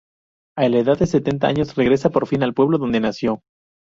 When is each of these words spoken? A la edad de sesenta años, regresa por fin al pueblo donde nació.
A 0.57 0.67
la 0.67 0.79
edad 0.79 0.97
de 0.97 1.05
sesenta 1.05 1.45
años, 1.45 1.75
regresa 1.75 2.09
por 2.09 2.25
fin 2.25 2.41
al 2.41 2.55
pueblo 2.55 2.79
donde 2.79 2.99
nació. 3.01 3.41